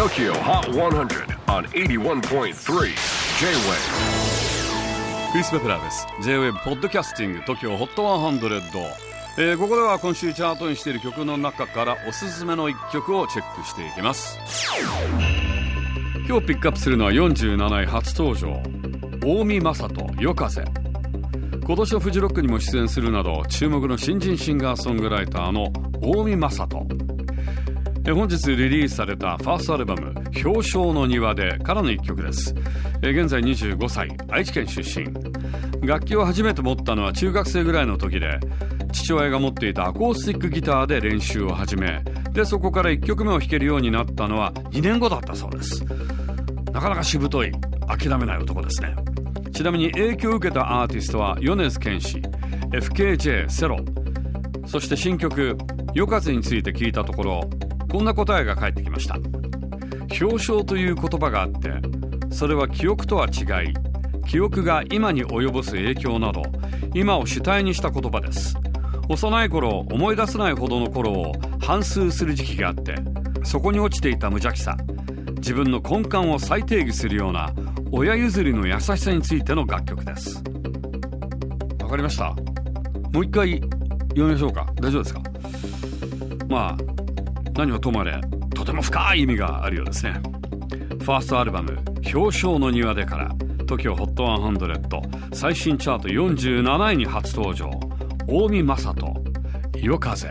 [0.00, 2.52] TOKYO HOT 100 on 81.3 J-WAVE
[5.30, 6.06] クリス・ベプラーです。
[6.22, 8.82] J-WAVE ポッドキャスティング TOKYO HOT 100、
[9.36, 14.38] えー、ここでは今週チャートにしている曲の中からおすすめの一曲をチェックしていきます。
[16.26, 18.58] 今日ピックアップするのは47位初登場。
[19.22, 20.64] 大見正人夜風。
[21.62, 25.70] 今年のフジロックにも出演するなど注目の新人シンガーソングライターの
[26.00, 27.19] 大見正人。
[28.06, 30.14] 本日リリースされたファーストアルバム
[30.44, 32.54] 「表彰の庭で」からの一曲です。
[33.02, 35.06] 現在25歳愛知県出身。
[35.86, 38.40] 楽器を初めて持ったのは中学生ぐらいの時で
[38.92, 45.84] 父親が持っていたアコースティックギターで練習を始めでそこから1曲目を弾けるようになったのは2年後だったそうです。
[46.72, 47.52] なかなかしぶとい
[47.86, 48.94] 諦めない男ですね。
[49.52, 52.18] ちなみに影響を受けたアーティストは米津玄師
[52.72, 53.78] FKJ セロ。
[54.66, 55.56] そして新曲
[55.94, 57.50] 「夜風」について聞いたところ
[57.90, 59.16] こんな答えが返ってきました。
[60.22, 61.72] 表彰という言葉があって
[62.30, 63.74] それは記憶とは違い
[64.26, 66.42] 記憶が今に及ぼす影響など
[66.94, 68.56] 今を主体にした言葉です。
[69.08, 72.94] 幼い頃思い出せないほどの頃を反芻する時期があって
[73.42, 74.76] そこに落ちていた無邪気さ
[75.36, 77.52] 自分の根幹を再定義するような
[77.90, 80.42] 親譲りの優しさについての楽曲です。
[81.82, 82.36] わかりました。
[83.12, 83.60] もう一回
[84.10, 84.66] 読みましょうか。
[84.76, 85.22] 大丈夫ですか？
[86.48, 86.78] まあ
[87.54, 88.20] 何はともあれ
[88.54, 90.20] とても深い意味があるようですね。
[91.00, 91.78] ファーストアルバム
[92.14, 93.28] 「表彰の庭で」から
[93.66, 97.70] TOKIOHOT100 最新チャート47位に初登場
[98.26, 99.14] 大見正人
[99.76, 100.28] 夜風。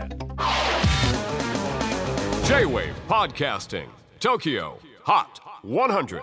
[2.44, 3.86] J-WAVE PODCASTING
[4.20, 4.72] TOKYO
[5.04, 5.24] HOT
[5.64, 6.22] 100